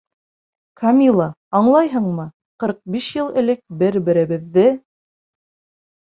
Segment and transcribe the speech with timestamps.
[0.79, 1.25] Камила,
[1.59, 2.25] аңлайһыңмы,
[2.63, 4.65] ҡырҡ биш йыл элек бер-беребеҙҙе...